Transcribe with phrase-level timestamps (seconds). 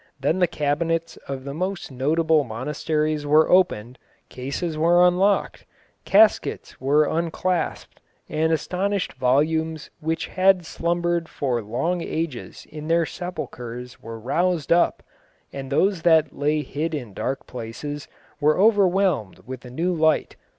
[0.19, 5.67] Then the cabinets of the most notable monasteries were opened, cases were unlocked,
[6.05, 14.01] caskets were unclasped, and astonished volumes which had slumbered for long ages in their sepulchres
[14.01, 15.03] were roused up,
[15.53, 18.07] and those that lay hid in dark places
[18.39, 20.35] were overwhelmed with a new light....